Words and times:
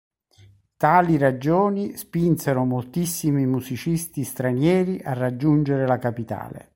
Tali 0.77 1.15
ragioni 1.19 1.95
spinsero 1.95 2.63
moltissimi 2.63 3.45
musicisti 3.45 4.23
stranieri 4.23 4.99
a 5.03 5.13
raggiungere 5.13 5.85
la 5.85 5.99
capitale. 5.99 6.69